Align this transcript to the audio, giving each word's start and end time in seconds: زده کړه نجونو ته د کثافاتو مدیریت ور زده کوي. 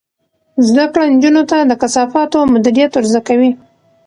زده 0.67 0.85
کړه 0.93 1.03
نجونو 1.13 1.43
ته 1.51 1.57
د 1.63 1.71
کثافاتو 1.81 2.39
مدیریت 2.53 2.91
ور 2.93 3.05
زده 3.11 3.21
کوي. 3.27 3.51